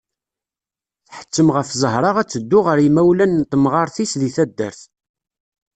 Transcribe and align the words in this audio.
Tḥettem 1.07 1.47
ɣef 1.55 1.69
Zahra 1.81 2.11
ad 2.21 2.27
teddu 2.29 2.59
ɣer 2.67 2.77
yimawlan 2.83 3.37
n 3.41 3.47
temɣart-is 3.51 4.13
di 4.21 4.29
taddart. 4.35 4.81